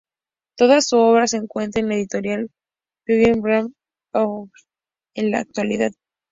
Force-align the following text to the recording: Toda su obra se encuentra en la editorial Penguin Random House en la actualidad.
Toda 0.57 0.81
su 0.81 0.97
obra 0.97 1.27
se 1.27 1.37
encuentra 1.37 1.79
en 1.79 1.89
la 1.89 1.93
editorial 1.93 2.49
Penguin 3.05 3.45
Random 3.45 3.71
House 4.11 4.51
en 5.13 5.29
la 5.29 5.41
actualidad. 5.41 5.91